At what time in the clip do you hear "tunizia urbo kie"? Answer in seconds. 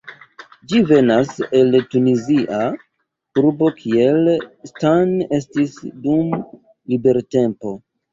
1.91-4.07